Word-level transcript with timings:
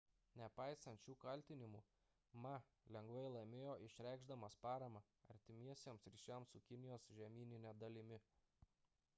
nepaisant 0.39 1.01
šių 1.01 1.13
kaltinimų 1.23 1.81
ma 2.45 2.53
lengvai 2.95 3.25
laimėjo 3.35 3.75
išreikšdamas 3.89 4.57
paramą 4.65 5.03
artimesniems 5.35 6.09
ryšiams 6.15 6.55
su 6.55 6.63
kinijos 6.71 7.07
žemynine 7.19 7.77
dalimi 7.85 8.21